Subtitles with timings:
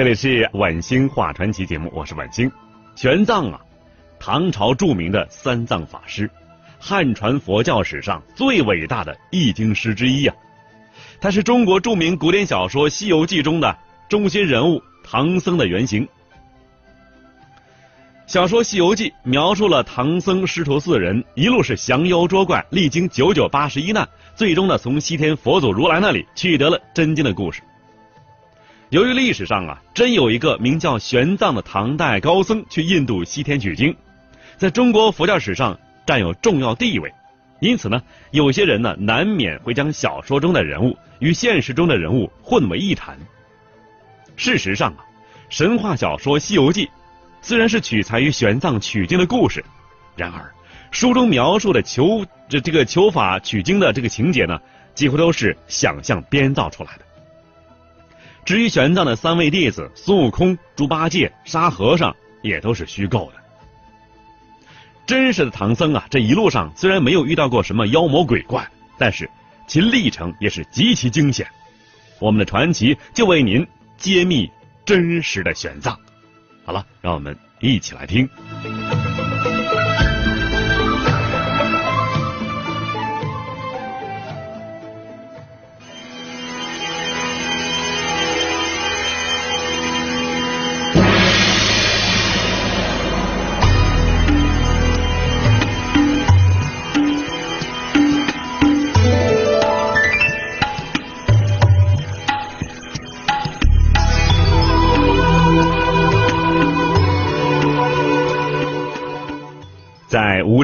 [0.00, 2.50] 这里是晚星话传奇节目，我是晚星。
[2.96, 3.60] 玄奘啊，
[4.18, 6.30] 唐朝著名的三藏法师，
[6.78, 10.32] 汉传佛教史上最伟大的译经师之一呀。
[11.20, 13.76] 他是中国著名古典小说《西游记》中的
[14.08, 16.08] 中心人物唐僧的原型。
[18.26, 27.60] 小说《西游记》描述了唐僧师徒四人一路是降妖捉怪，历经九九八十一难，最终呢从西天佛祖如来那里取得了真经的故事。
[28.90, 33.94] 由于历史上啊真有一个名叫玄奘的唐代高僧去印度西天取经，
[34.56, 37.12] 在中国佛教史上占有重要地位。
[37.60, 43.16] 因此呢，有些人呢难免会将小说中的人物与现实中的人物混为一谈。
[44.34, 45.04] 事实上啊，
[45.48, 46.86] 神话小说《西游记》
[47.40, 49.64] 虽然是取材于玄奘取经的故事，
[50.16, 50.52] 然而
[50.90, 54.58] 书中描述的求这这个求法取经的这个情节呢，
[54.96, 57.04] 几乎都是想象编造出来的。
[58.50, 62.12] 至于玄奘的三位弟子孙悟空、猪八戒、沙和尚，
[62.42, 63.40] 也都是虚构的。
[65.06, 69.30] 真实的唐僧啊，这一路上虽然没有遇到过什么妖魔鬼怪，但是
[69.68, 71.46] 其历程也是极其惊险。
[72.18, 73.64] 我们的传奇就为您
[73.96, 74.50] 揭秘
[74.84, 75.96] 真实的玄奘。
[76.64, 78.28] 好了，让我们一起来听。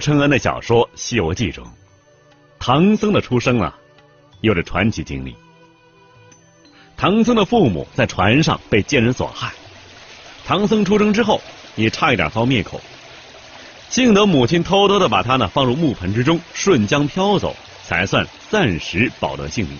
[0.06, 1.66] 承恩的小说《西游记》中，
[2.60, 3.76] 唐僧的出生啊，
[4.40, 5.34] 有着传奇经历。
[6.96, 9.52] 唐僧的父母在船上被奸人所害，
[10.44, 11.42] 唐僧出生之后
[11.74, 12.80] 也差一点遭灭口，
[13.88, 19.76] 幸得母亲偷偷的把他呢放入木盆之中，顺江飘走，才算暂时保得性命。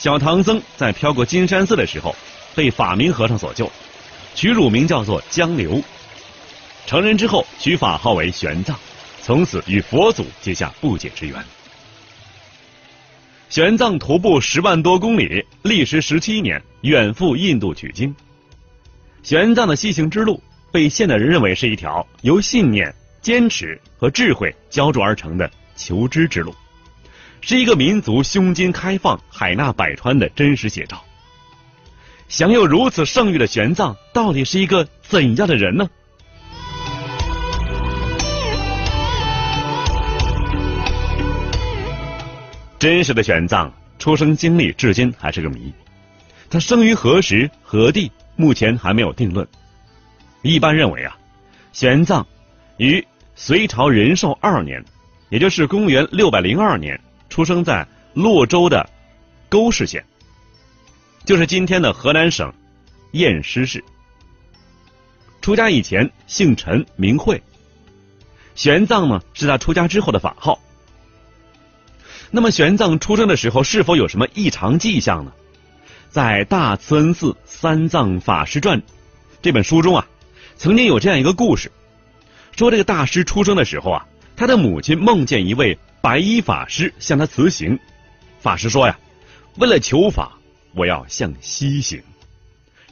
[0.00, 2.12] 小唐僧在飘过金山寺的时候，
[2.56, 3.70] 被法明和尚所救，
[4.34, 5.80] 取乳名叫做江流。
[6.88, 8.74] 成人之后，取法号为玄奘，
[9.20, 11.36] 从此与佛祖结下不解之缘。
[13.50, 18.16] 玄奘徒步十万多公里，历时十七年，远赴印度取经。
[19.22, 26.54] 玄奘的西行之路，被现代人认为是一条由信念、坚持和智慧浇筑而成的求知之路，
[27.42, 31.04] 是一个民族胸襟开放、海纳百川的真实写照。
[32.30, 35.86] 享有如此盛誉的玄奘，到底是一个怎样的人呢？
[42.78, 45.72] 真实的玄奘出生经历至今还是个谜，
[46.48, 49.46] 他生于何时何地，目前还没有定论。
[50.42, 51.18] 一般认为啊，
[51.72, 52.24] 玄奘
[52.76, 54.84] 于隋朝仁寿二年，
[55.28, 57.84] 也就是公元六百零二年，出生在
[58.14, 58.88] 洛州的
[59.48, 60.04] 沟氏县，
[61.24, 62.52] 就是今天的河南省
[63.12, 63.82] 偃师市。
[65.40, 67.42] 出家以前姓陈名慧，
[68.54, 70.56] 玄奘呢是他出家之后的法号。
[72.30, 75.32] 那么玄奘出生的时候是否有什么异常迹象呢？
[76.10, 78.80] 在《大慈恩寺三藏法师传》
[79.42, 80.06] 这本书中啊，
[80.56, 81.70] 曾经有这样一个故事，
[82.56, 84.06] 说这个大师出生的时候啊，
[84.36, 87.78] 他的母亲梦见一位白衣法师向他辞行，
[88.40, 88.98] 法师说呀，
[89.56, 90.32] 为了求法，
[90.74, 92.02] 我要向西行。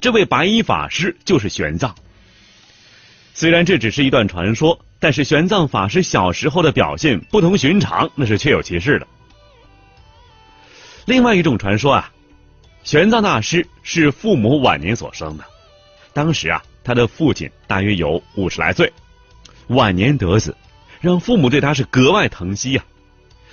[0.01, 1.93] 这位白衣法师就是玄奘。
[3.33, 9.07] 虽然这只是一段传说，但是玄奘法师小时候的表现不同寻常，那是确有其事的。
[11.07, 12.13] 另外一种传说啊，
[12.83, 15.45] 玄奘大师是父母晚年所生的。
[16.13, 18.93] 当时啊，他的父亲大约有五十来岁，
[19.69, 20.57] 晚年得子，
[21.01, 22.85] 让父母对他是格外疼惜呀。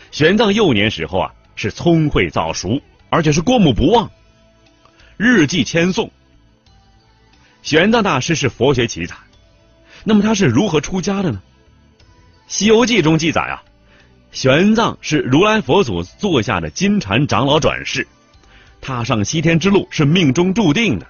[0.10, 2.82] 玄奘幼年时候啊，是聪慧早熟，
[3.12, 4.10] 而且是过目不忘，
[5.16, 6.10] 日记千颂。
[7.62, 9.16] 玄奘大师是佛学奇才，
[10.04, 11.40] 那么他是如何出家的呢？
[12.48, 13.64] 《西游记》中记载啊。
[14.34, 18.08] 玄奘是如来佛祖座下的金蝉长老转世，
[18.82, 21.06] 踏上西天之路是命中注定的。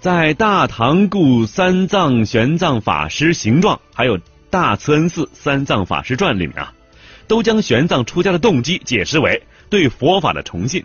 [0.00, 4.16] 在《大唐故三藏玄奘法师形状》还有
[4.48, 6.72] 《大慈恩寺三藏法师传》里面啊，
[7.28, 10.82] 都将玄奘出家的动机解释为对佛法的崇信。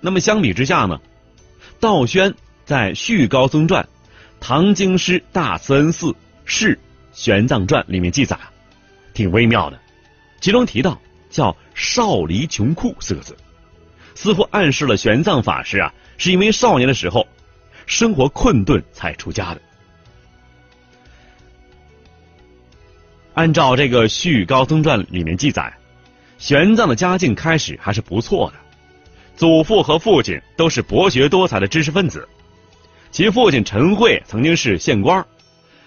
[0.00, 0.98] 那么相比之下呢，
[1.78, 2.34] 道宣
[2.64, 3.84] 在《续高僧传》
[4.40, 6.76] 《唐经师大慈恩寺释
[7.12, 8.36] 玄奘传》里面记载。
[9.12, 9.78] 挺微妙的，
[10.40, 13.36] 其中提到叫“少离穷库”四个字，
[14.14, 17.26] 似乎暗示了玄奘法师啊是因为少年的时候
[17.86, 19.60] 生活困顿才出家的。
[23.34, 25.72] 按照这个《续高僧传》里面记载，
[26.38, 28.58] 玄奘的家境开始还是不错的，
[29.36, 32.28] 祖父和父亲都是博学多才的知识分子。
[33.10, 35.24] 其父亲陈慧曾经是县官，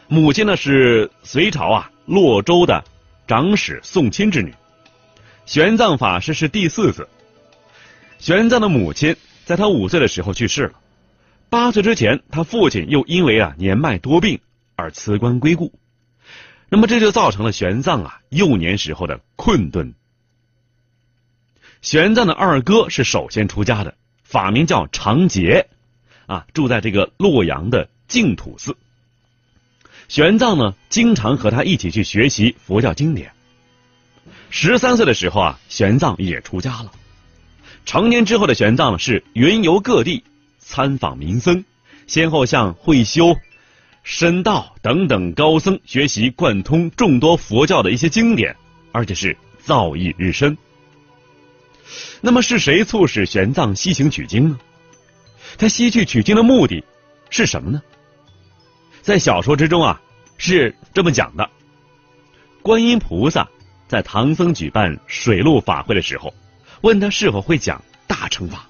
[0.07, 2.83] 母亲呢是隋朝啊洛州的
[3.27, 4.53] 长史宋钦之女。
[5.45, 7.07] 玄奘法师是第四子。
[8.19, 9.15] 玄奘的母亲
[9.45, 10.73] 在他五岁的时候去世了，
[11.49, 14.39] 八岁之前，他父亲又因为啊年迈多病
[14.75, 15.73] 而辞官归故。
[16.69, 19.93] 那么这就造成了玄奘啊幼年时候的困顿。
[21.81, 25.67] 玄奘的二哥是首先出家的，法名叫长杰，
[26.25, 28.77] 啊，住在这个洛阳的净土寺。
[30.07, 33.31] 玄奘呢，经常和他一起去学习佛教经典。
[34.49, 36.91] 十三岁的时候啊，玄奘也出家了。
[37.85, 40.23] 成年之后的玄奘是云游各地，
[40.59, 41.63] 参访名僧，
[42.07, 43.35] 先后向慧修。
[44.03, 48.53] 深道等等高僧学习贯通众多佛教的一些经典，
[48.91, 50.57] 而且是造诣日深。
[52.19, 54.59] 那么是谁促使玄奘西行取经呢？
[55.57, 56.83] 他西去取经的目的
[57.29, 57.81] 是什么呢？
[59.03, 59.99] 在小说之中啊
[60.37, 61.49] 是这么讲的：
[62.61, 63.45] 观音菩萨
[63.85, 66.33] 在唐僧举办水陆法会的时候，
[66.79, 68.65] 问他是否会讲大乘法。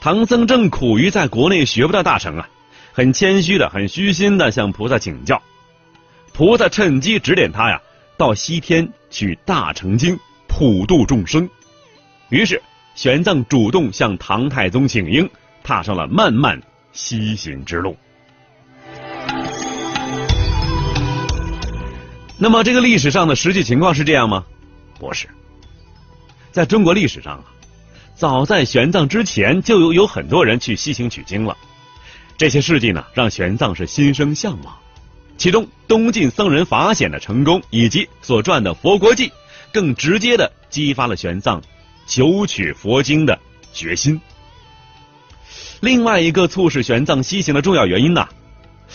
[0.00, 2.48] 唐僧正苦于在国内学不到大乘啊。
[2.94, 5.42] 很谦虚的、很虚心的向菩萨请教，
[6.32, 7.82] 菩萨趁机指点他呀，
[8.16, 11.46] 到西天取大乘经，普度众生。
[12.30, 12.62] 于是
[12.94, 15.28] 玄奘主动向唐太宗请缨，
[15.62, 16.62] 踏上了漫漫
[16.92, 17.94] 西行之路。
[22.36, 24.44] 那么，这个历史上的实际情况是这样吗？
[24.98, 25.28] 不是，
[26.50, 27.44] 在中国历史上啊，
[28.16, 31.56] 早在玄奘之前，就有有很多人去西行取经了。
[32.36, 34.76] 这些事迹呢，让玄奘是心生向往。
[35.36, 39.28] 其中东晋僧人法显的成功，以及所传的《佛国记》，
[39.72, 41.60] 更直接的激发了玄奘
[42.06, 43.38] 求取佛经的
[43.72, 44.20] 决心。
[45.80, 48.28] 另外一个促使玄奘西行的重要原因呢，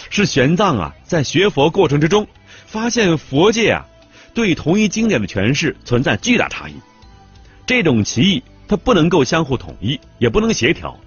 [0.09, 2.25] 是玄奘啊在学佛过程之中，
[2.69, 3.86] 发现佛界啊
[4.33, 6.74] 对同一经典的诠释存在巨大差异。
[7.66, 10.98] 这种歧义，它不能够相互统一，也不能协调，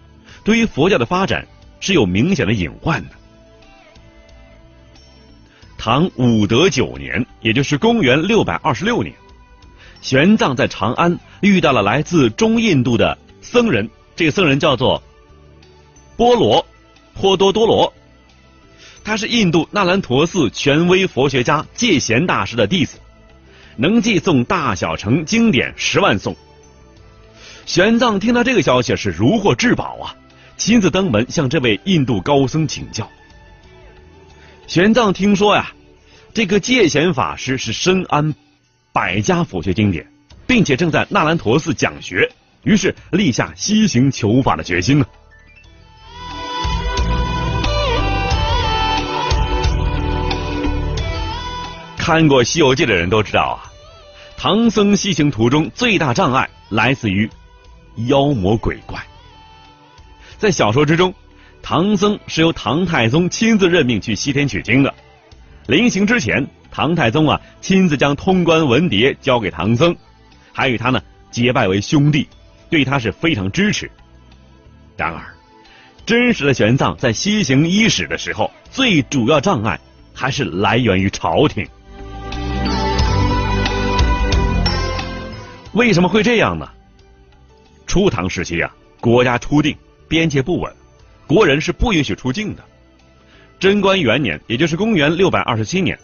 [0.44, 1.46] 对于佛教的发展。
[1.84, 3.10] 是有明显的隐患的。
[5.76, 9.12] 唐武德九年，也就是公元六百二十六年，
[10.00, 15.02] 玄奘在长安遇到了来自中印度的僧人，这个僧人叫做
[16.16, 16.64] 波罗
[17.14, 17.92] 颇多多罗，
[19.04, 22.98] 他是印度那兰陀寺权威佛学家戒贤大师的弟子，
[23.76, 26.36] 能记诵大小乘经典十万颂。
[27.66, 30.14] 玄奘听到这个消息是如获至宝啊！
[30.56, 33.10] 亲自登门向这位印度高僧请教。
[34.66, 35.72] 玄奘听说呀，
[36.32, 38.32] 这个戒贤法师是深谙
[38.92, 40.06] 百家佛学经典，
[40.46, 42.30] 并且正在那兰陀寺讲学，
[42.62, 45.06] 于是立下西行求法的决心呢。
[52.02, 53.70] 看过《西游记》的人都知道啊，
[54.36, 57.30] 唐僧西行途中最大障碍来自于
[58.08, 59.00] 妖魔鬼怪。
[60.36, 61.14] 在小说之中，
[61.62, 64.92] 唐僧是由唐太宗亲自任命去西天取经的。
[65.68, 69.94] 临行之前，唐太宗啊亲自将通关文牒交给唐僧，
[70.52, 72.26] 还与他呢结拜为兄弟，
[72.68, 73.88] 对他是非常支持。
[74.96, 75.22] 然而，
[76.04, 79.78] 真实的玄奘在西行伊始的时候，最主要障碍
[80.12, 81.64] 还是来源于朝廷。
[85.72, 86.68] 为什么会这样呢？
[87.86, 89.76] 初唐时期啊，国家初定。
[90.08, 90.70] 边界不稳，
[91.26, 92.62] 国人是不允许出境的。
[93.58, 95.98] 贞观元年，也就是公元六百二十七年，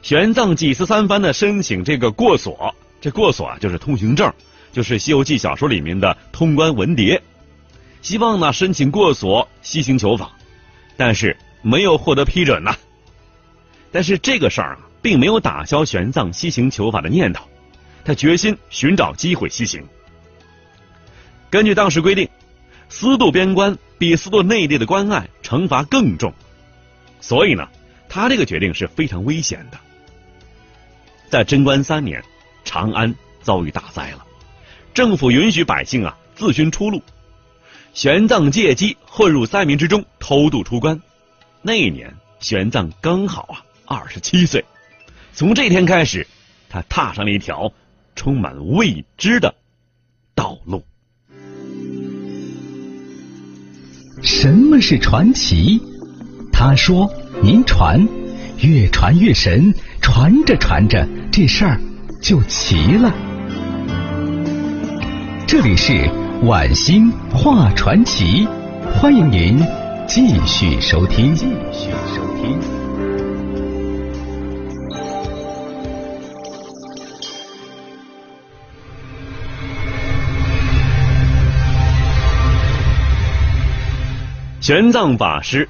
[0.00, 4.32] 玄奘几次三番的申请这个过所，这过所啊就是通行证，
[4.72, 7.20] 就是《西游记》小说里面的通关文牒，
[8.00, 10.30] 希望呢申请过所西行求法，
[10.96, 12.74] 但是没有获得批准呐。
[13.90, 17.44] 但是这个事儿啊，并没有打消玄奘西行求法的念头，
[18.04, 19.82] 他决心寻找机会西行。
[21.50, 22.28] 根据当时规定。
[22.94, 26.30] 私渡边关比私渡内地的关隘惩罚更重，
[27.22, 27.66] 所以呢，
[28.06, 29.78] 他这个决定是非常危险的。
[31.30, 32.22] 在贞观三年，
[32.66, 34.26] 长安遭遇大灾了，
[34.92, 37.02] 政府允许百姓啊自寻出路，
[37.94, 41.00] 玄奘借机混入灾民之中偷渡出关。
[41.62, 44.62] 那一年，玄奘刚好啊二十七岁，
[45.32, 46.26] 从这天开始，
[46.68, 47.72] 他踏上了一条
[48.14, 49.54] 充满未知的
[50.34, 50.82] 道路。
[54.22, 55.80] 什么是传奇？
[56.52, 58.06] 他说您传，
[58.58, 61.80] 越传越神，传着传着这事儿
[62.20, 63.12] 就齐了。
[65.46, 66.08] 这里是
[66.44, 68.46] 晚星画传奇，
[68.94, 69.58] 欢迎您
[70.06, 72.81] 继续收听，继续收听。
[84.62, 85.68] 玄奘法师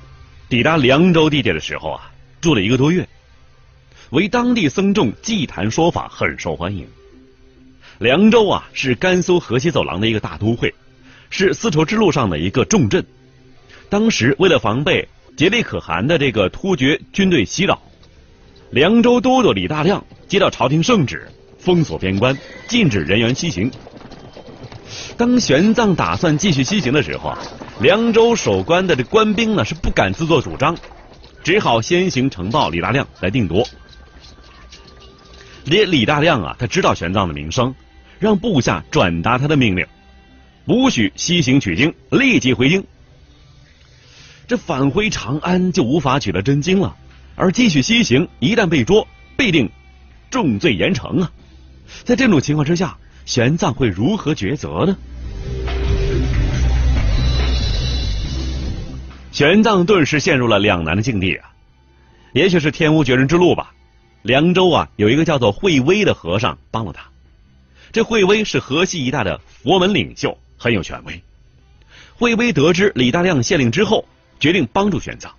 [0.50, 2.11] 抵达凉州地界的时候啊，
[2.42, 3.08] 住了一个多月，
[4.11, 6.87] 为当地僧众祭坛说法，很受欢迎。
[8.00, 10.75] 凉州啊，是甘肃河西走廊的一个大都会，
[11.30, 13.02] 是丝绸之路上的一个重镇。
[13.88, 15.08] 当时为了防备
[15.38, 17.80] 竭力可汗的这个突厥军队袭扰，
[18.72, 21.26] 凉州都督李大亮接到朝廷圣旨，
[21.58, 22.37] 封锁边关，
[22.68, 23.70] 禁止人员西行。
[25.16, 27.38] 当玄奘打算继续西行的时候啊，
[27.83, 30.77] 凉州守关的这官兵呢是不敢自作主张，
[31.43, 33.67] 只好先行呈报李大亮来定夺。
[35.65, 37.75] 李李大亮啊，他知道玄奘的名声，
[38.21, 39.85] 让部下转达他的命令，
[40.65, 42.85] 不许西行取经，立即回京。
[44.47, 46.95] 这返回长安就无法取得真经了，
[47.35, 49.69] 而继续西行，一旦被捉，必定
[50.31, 51.33] 重罪严惩啊！
[52.05, 54.97] 在这种情况之下，玄奘会如何抉择呢？
[59.33, 61.51] 玄奘顿时陷入了两难的境地啊！
[62.35, 63.73] 也许是天无绝人之路吧。
[64.21, 67.05] 凉州啊，有一个叫做慧威的和尚帮了他。
[67.93, 71.23] 这慧威是河西一带的佛门领袖，很有权威。
[72.15, 74.07] 慧威得知李大亮县令之后，
[74.39, 75.31] 决定帮助玄奘。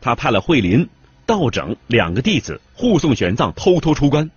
[0.00, 0.88] 他派了慧林、
[1.26, 4.30] 道整两个弟子护送玄奘偷偷出关。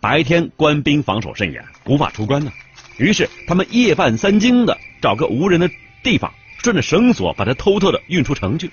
[0.00, 2.52] 白天官兵防守甚严，无法出关呢。
[2.96, 5.70] 于是他们夜半三更的找个无人的
[6.02, 6.34] 地方。
[6.62, 8.70] 顺着绳索把他偷偷的运出城去。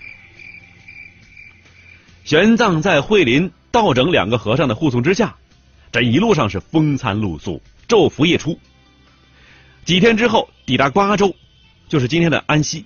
[2.23, 5.35] 玄奘在慧林、道整两个和尚的护送之下，
[5.91, 8.59] 这一路上是风餐露宿，昼伏夜出。
[9.85, 11.35] 几天之后抵达瓜州，
[11.87, 12.85] 就是今天的安西。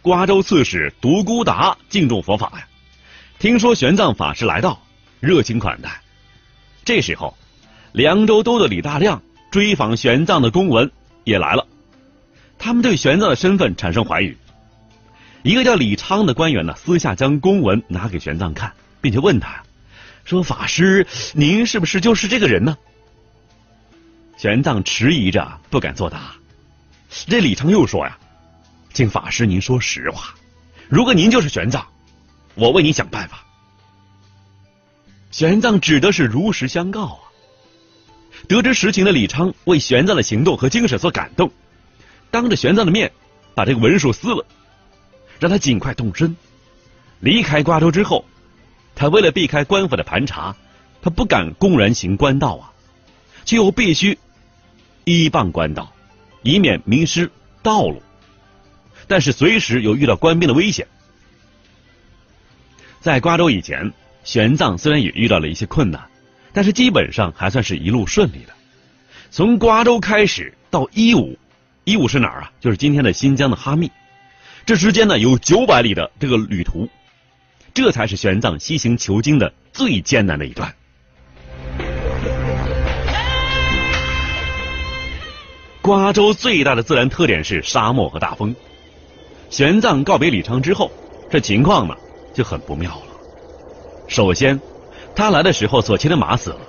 [0.00, 2.66] 瓜州刺史独孤达敬重佛法呀，
[3.38, 4.80] 听说玄奘法师来到，
[5.20, 6.00] 热情款待。
[6.82, 7.36] 这时候，
[7.92, 10.90] 凉州都的李大亮追访玄奘的公文
[11.24, 11.66] 也来了。
[12.60, 14.36] 他们对玄奘的身份产生怀疑。
[15.42, 19.62] 一个叫李昌的官员呢，私下将公文拿给玄奘看，并且问他
[20.24, 22.76] 说：“法师，您是不是就是这个人呢？”
[24.36, 26.34] 玄奘迟疑着，不敢作答。
[27.26, 28.18] 这李昌又说：“呀，
[28.92, 30.34] 请法师您说实话，
[30.88, 31.82] 如果您就是玄奘，
[32.54, 33.42] 我为您想办法。”
[35.32, 37.20] 玄奘指的是如实相告啊。
[38.48, 41.50] 得知实情的李昌为玄奘的行动和精神所感动。
[42.30, 43.10] 当着玄奘的面，
[43.54, 44.44] 把这个文书撕了，
[45.38, 46.36] 让他尽快动身。
[47.18, 48.24] 离开瓜州之后，
[48.94, 50.54] 他为了避开官府的盘查，
[51.02, 52.72] 他不敢公然行官道啊，
[53.44, 54.18] 却又必须
[55.04, 55.92] 依傍官道，
[56.42, 57.30] 以免迷失
[57.62, 58.00] 道路。
[59.08, 60.86] 但是随时有遇到官兵的危险。
[63.00, 66.08] 在瓜州以前，玄奘虽然也遇到了一些困难，
[66.52, 68.52] 但是基本上还算是一路顺利的。
[69.30, 71.36] 从瓜州开始到一五。
[71.84, 72.52] 伊吾是哪儿啊？
[72.60, 73.90] 就是今天的新疆的哈密，
[74.66, 76.88] 这之间呢有九百里的这个旅途，
[77.72, 80.72] 这才是玄奘西行求经的最艰难的一段。
[85.80, 88.54] 瓜州最大的自然特点是沙漠和大风。
[89.48, 90.92] 玄奘告别李昌之后，
[91.30, 91.96] 这情况呢
[92.34, 93.02] 就很不妙了。
[94.06, 94.60] 首先，
[95.16, 96.60] 他来的时候所骑的马死了，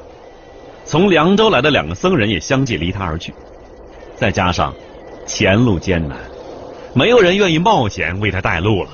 [0.86, 3.34] 从凉州来的两个僧人也相继离他而去，
[4.16, 4.74] 再加上。
[5.26, 6.18] 前路艰难，
[6.94, 8.90] 没有人愿意冒险为他带路了。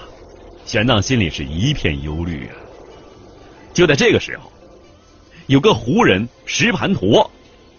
[0.66, 2.56] 玄奘心里是一片忧虑啊。
[3.74, 4.52] 就在这个时候，
[5.48, 7.30] 有个胡人石盘陀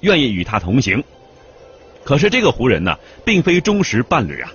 [0.00, 1.02] 愿意与他同行。
[2.04, 4.50] 可是这个胡人呢，并非忠实伴侣啊。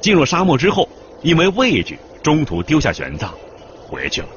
[0.00, 0.88] 进入沙漠之后，
[1.22, 3.28] 因为畏惧，中途丢下玄奘
[3.88, 4.28] 回去了。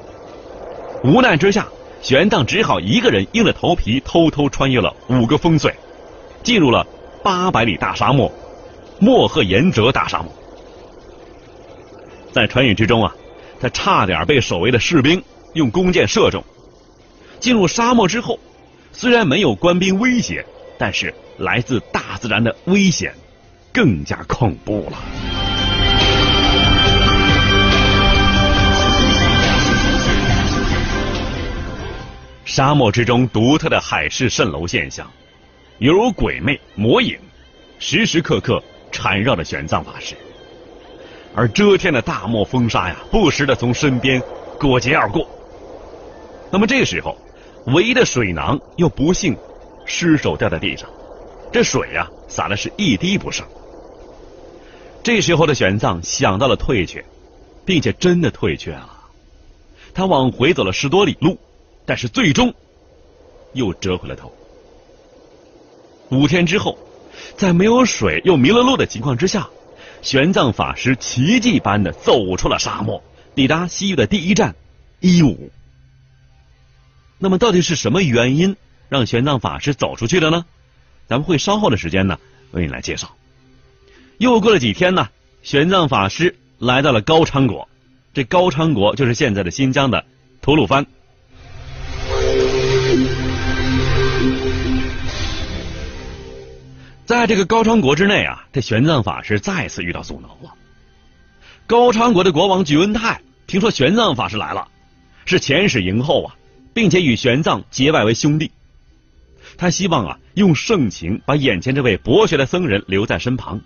[1.04, 1.68] 无奈之下，
[2.02, 5.72] 玄奘只好一个人硬着头皮，偷偷穿越了五个峰隧，
[6.42, 6.84] 进入了
[7.22, 8.30] 八百里大沙漠。
[9.02, 10.32] 莫赫延哲大沙漠，
[12.30, 13.12] 在穿越之中啊，
[13.60, 15.20] 他差点被守卫的士兵
[15.54, 16.44] 用弓箭射中。
[17.40, 18.38] 进入沙漠之后，
[18.92, 20.46] 虽然没有官兵威胁，
[20.78, 23.12] 但是来自大自然的危险
[23.72, 24.96] 更加恐怖了。
[32.44, 35.10] 沙漠之中独特的海市蜃楼现象，
[35.78, 37.18] 犹如鬼魅魔影，
[37.80, 38.62] 时时刻刻。
[38.92, 40.14] 缠绕着玄奘法师，
[41.34, 44.22] 而遮天的大漠风沙呀，不时的从身边
[44.60, 45.26] 裹挟而过。
[46.50, 47.16] 那么这个时候，
[47.66, 49.34] 唯一的水囊又不幸
[49.86, 50.88] 失手掉在地上，
[51.50, 53.44] 这水呀洒的是一滴不剩。
[55.02, 57.04] 这时候的玄奘想到了退却，
[57.64, 58.88] 并且真的退却了。
[59.94, 61.36] 他往回走了十多里路，
[61.84, 62.54] 但是最终
[63.54, 64.30] 又折回了头。
[66.10, 66.78] 五天之后，
[67.36, 69.48] 在没有水又迷了路的情况之下，
[70.02, 73.02] 玄奘法师奇迹般的走出了沙漠，
[73.34, 74.54] 抵达西域的第一站
[75.00, 75.50] 伊吾。
[77.18, 78.56] 那么，到底是什么原因
[78.88, 80.44] 让玄奘法师走出去的呢？
[81.06, 82.18] 咱们会稍后的时间呢
[82.52, 83.14] 为你来介绍。
[84.18, 85.08] 又过了几天呢，
[85.42, 87.68] 玄奘法师来到了高昌国，
[88.14, 90.04] 这高昌国就是现在的新疆的
[90.40, 90.86] 吐鲁番。
[97.12, 100.54] 在这个高昌国之内啊，这玄奘法师再次遇到阻挠了。
[101.66, 104.66] 高昌国的国王举文泰听说玄奘法师来了，
[105.26, 106.34] 是遣使迎候啊，
[106.72, 108.50] 并且与玄奘结拜为兄弟。
[109.58, 113.60] 他希望啊，用盛情把眼前这位博学的僧人留在身旁。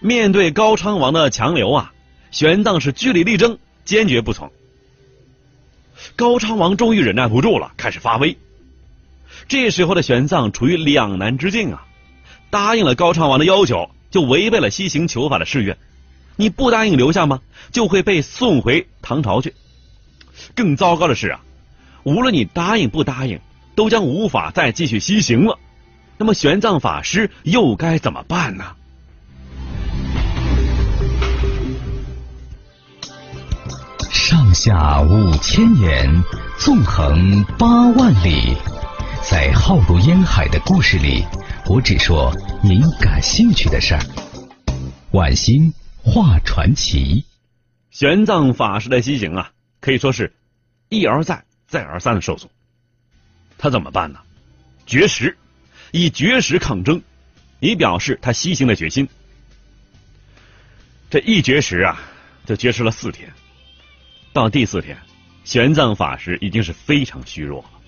[0.00, 1.92] 面对高昌王的强留啊，
[2.30, 4.50] 玄奘是据理力争，坚决不从。
[6.16, 8.34] 高昌王终于忍耐不住了，开始发威。
[9.48, 11.84] 这时候的玄奘处于两难之境啊，
[12.50, 15.76] 答应了高昌王的要求，就违背了西行求法的誓愿。
[16.36, 17.40] 你不答应留下吗？
[17.70, 19.54] 就会被送回唐朝去。
[20.54, 21.40] 更糟糕的是啊，
[22.04, 23.40] 无论你答应不答应，
[23.74, 25.58] 都将无法再继续西行了。
[26.18, 28.64] 那么玄奘法师又该怎么办呢？
[34.10, 36.22] 上下五千年，
[36.58, 38.56] 纵横八万里。
[39.30, 41.24] 在浩如烟海的故事里，
[41.66, 44.00] 我只说您感兴趣的事儿。
[45.12, 47.24] 晚星画传奇，
[47.90, 50.34] 玄奘法师的西行啊，可以说是
[50.88, 52.50] 一而再、再而三的受阻。
[53.58, 54.18] 他怎么办呢？
[54.86, 55.38] 绝食，
[55.92, 57.00] 以绝食抗争，
[57.60, 59.08] 以表示他西行的决心。
[61.08, 62.00] 这一绝食啊，
[62.44, 63.32] 就绝食了四天。
[64.32, 64.98] 到第四天，
[65.44, 67.81] 玄奘法师已经是非常虚弱了。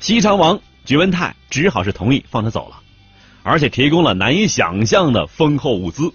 [0.00, 2.80] 西昌王举文泰只好是同意放他走了，
[3.42, 6.12] 而且提供了难以想象的丰厚物资。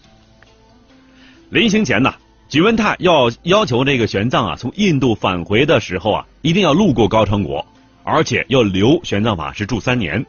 [1.50, 2.16] 临行前呢，
[2.48, 7.66] 举文泰要要求这个玄奘啊，从印度返回的时候啊，一定要路过高昌国，
[8.04, 10.26] 而且要留玄奘法师住三年，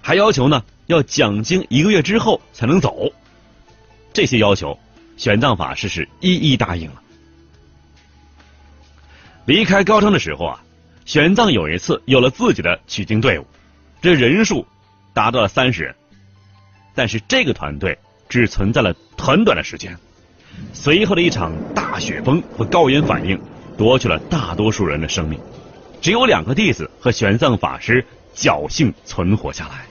[0.00, 3.12] 还要求呢要讲经一个月之后才能走。
[4.12, 4.78] 这些要求，
[5.16, 7.02] 玄奘法师是一一答应了。
[9.46, 10.62] 离开高昌的时候啊。
[11.06, 13.46] 玄奘有一次有了自己的取经队伍，
[14.02, 14.66] 这人数
[15.14, 15.94] 达到了三十人，
[16.96, 17.96] 但是这个团队
[18.28, 19.96] 只存在了很短的时间，
[20.72, 23.40] 随后的一场大雪崩和高原反应
[23.78, 25.38] 夺去了大多数人的生命，
[26.00, 29.86] 只有两个弟子和玄奘法师侥幸存活下来。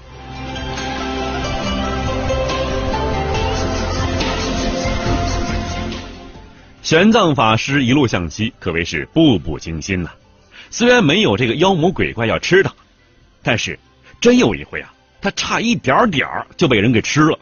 [6.82, 10.12] 玄奘法师一路向西，可谓是步步惊心呐。
[10.70, 12.74] 虽然没有这个妖魔鬼怪要吃他，
[13.42, 13.80] 但是
[14.20, 17.40] 真有一回啊，他差一点点儿就被人给吃了。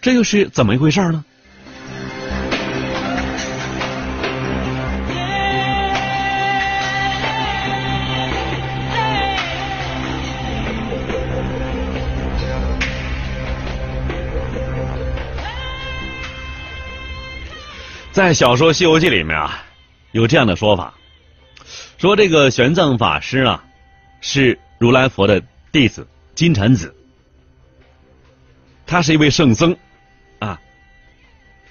[0.00, 1.24] 这又是怎么一回事呢？
[18.12, 19.64] 在小说《西游记》里面啊，
[20.10, 20.92] 有这样的说法。
[22.02, 23.62] 说这个玄奘法师啊，
[24.20, 26.92] 是如来佛的弟子金蝉子，
[28.84, 29.76] 他是一位圣僧
[30.40, 30.60] 啊。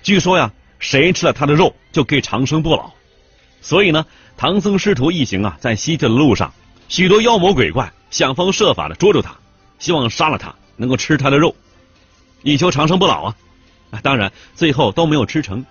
[0.01, 2.93] 据说呀，谁吃了他的肉就可以长生不老。
[3.59, 4.05] 所以呢，
[4.37, 6.53] 唐僧师徒一行啊，在西天的路上，
[6.87, 9.35] 许多妖魔鬼怪想方设法的捉住他，
[9.79, 11.53] 希望杀了他，能够吃他的肉，
[12.41, 13.25] 以求长生不老。
[13.25, 15.65] 啊，当然最后都没有吃成。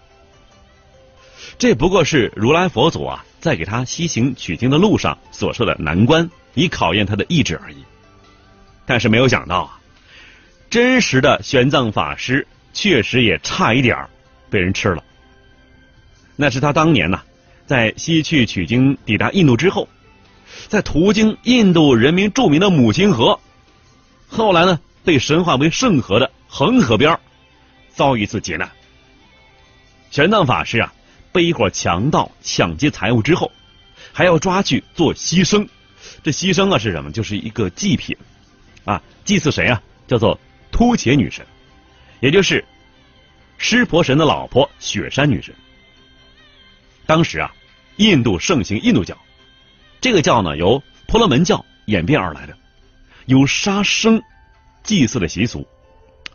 [1.61, 3.25] 这不过是如来佛祖啊。
[3.41, 7.77] 在给他西行取经的路上所受的难关，以考验他的意志而已。
[8.85, 9.81] 但是没有想到啊，
[10.69, 13.97] 真实的玄奘法师确实也差一点
[14.51, 15.03] 被人吃了。
[16.37, 17.23] 那是他当年呢，
[17.65, 19.89] 在西去取经抵达印度之后，
[20.69, 23.41] 在途经印度人民著名的母亲河，
[24.29, 27.19] 后来呢被神化为圣河的恒河边
[27.89, 28.71] 遭遇一次劫难。
[30.11, 30.93] 玄奘法师啊。
[31.33, 33.51] 被一伙强盗抢劫财物之后，
[34.13, 35.67] 还要抓去做牺牲。
[36.23, 37.11] 这牺牲啊是什么？
[37.13, 38.17] 就是一个祭品
[38.85, 39.83] 啊，祭祀谁啊？
[40.07, 40.39] 叫做
[40.73, 41.47] 突厥女神，
[42.21, 42.65] 也就是
[43.59, 45.55] 湿婆神的老婆雪山女神。
[47.07, 47.55] 当时啊，
[47.97, 49.17] 印度盛行印度教，
[50.01, 52.57] 这个教呢由婆罗门教演变而来的，
[53.27, 54.21] 有杀生
[54.83, 55.67] 祭祀的习俗。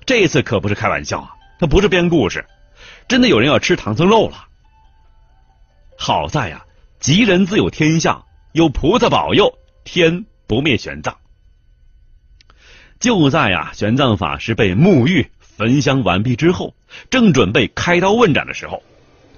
[0.06, 2.46] 这次可不是开玩笑啊，他不是编故事，
[3.08, 4.48] 真的有人要吃唐僧肉了。
[5.98, 6.66] 好在呀，
[7.00, 11.14] 吉人自有天相，有菩萨保佑，天不灭玄奘。
[13.00, 16.76] 就在呀，玄奘法师被沐浴、焚香完毕之后，
[17.10, 18.84] 正准备开刀问斩的时候，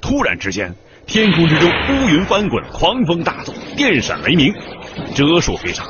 [0.02, 4.54] 突然之间，天空之中乌云翻滚，狂风大作，电闪雷鸣，
[5.16, 5.84] 折树飞沙，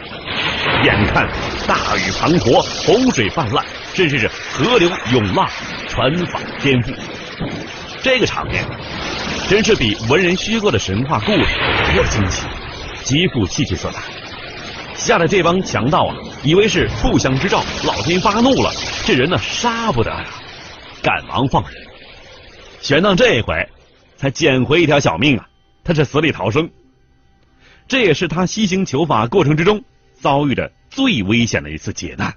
[0.84, 1.28] 眼看
[1.68, 5.48] 大雨滂沱，洪水泛滥，甚至是河流涌浪，
[5.88, 6.94] 船帆颠覆。
[8.08, 8.66] 这个场面
[9.50, 12.48] 真是比文人虚构的神话故事还要惊奇，
[13.04, 14.02] 极富戏剧色彩。
[14.96, 18.72] 吓得这帮强盗啊，以为是不祥之兆，老天发怒了，
[19.06, 20.26] 这人呢杀不得呀，
[21.04, 21.74] 赶忙放人。
[22.82, 23.68] 玄奘这一回
[24.16, 25.46] 才捡回一条小命啊，
[25.84, 26.70] 他是死里逃生。
[27.90, 29.84] 这也是他西行求法过程之中
[30.22, 32.34] 遭遇的最危险的一次劫难。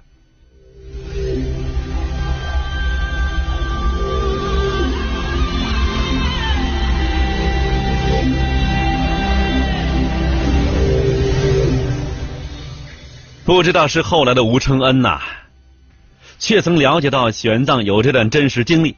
[13.53, 15.19] 不知道是后来的吴承恩呐，
[16.39, 18.95] 却曾了解到玄奘有这段真实经历，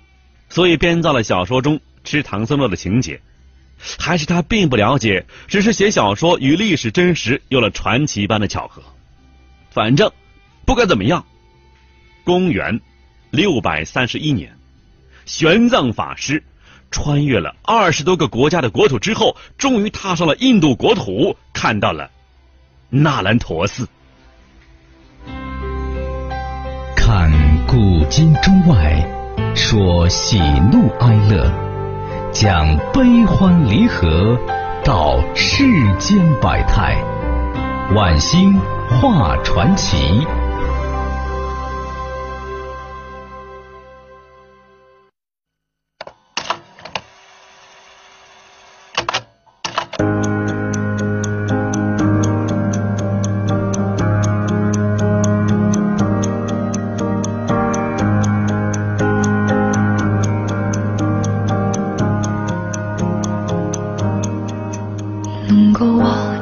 [0.48, 3.18] 所以编造了小说中吃唐僧肉的情节；
[3.98, 8.84] 还是他并不了解，只是写小说与历史真实有了传奇般的巧合。
[9.72, 10.12] 反正
[10.66, 11.26] 不管怎么样，
[12.24, 12.80] 公元
[13.32, 14.56] 六百三十一年，
[15.26, 16.44] 玄奘法师
[16.92, 22.12] 穿越了二十多个国家的国土之后，终于踏上了印度国土，看到了
[22.92, 23.90] 那兰陀寺。
[27.16, 27.30] 看
[27.68, 29.08] 古今中外，
[29.54, 30.40] 说喜
[30.72, 31.48] 怒哀乐，
[32.32, 34.36] 讲悲欢离合，
[34.84, 35.64] 道世
[36.00, 36.98] 间百态，
[37.94, 40.26] 晚星画传奇。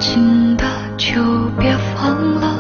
[0.02, 0.66] 紧的
[0.98, 1.22] 就
[1.60, 2.51] 别放了。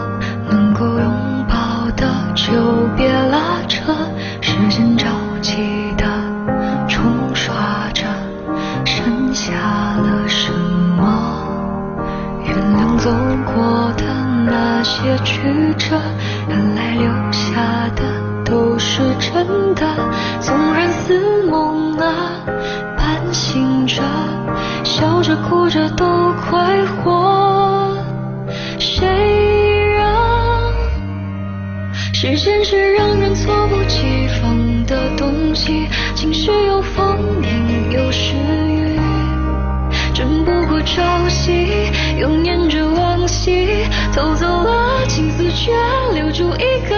[44.13, 45.71] 偷走了青丝却
[46.13, 46.95] 留住一个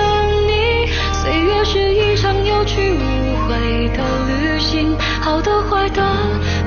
[0.48, 0.88] 你。
[1.12, 6.02] 岁月是一场有去无回的旅行好的坏的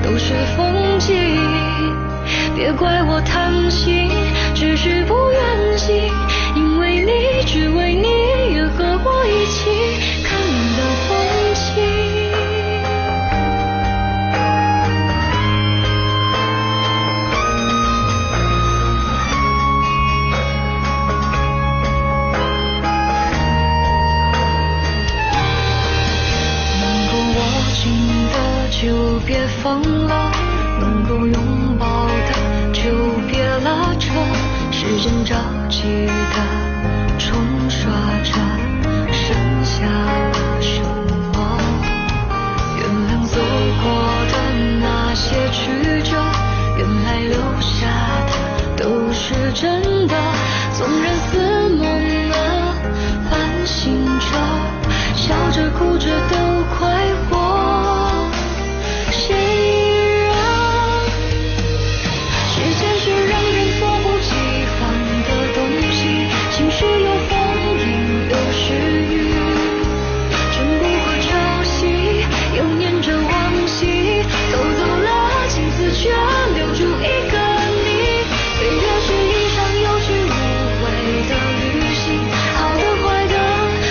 [0.03, 1.15] 都是风景
[2.55, 4.09] 别怪我贪心
[4.55, 5.95] 只是不愿醒
[6.55, 9.76] 因为你只为你愿和我一起。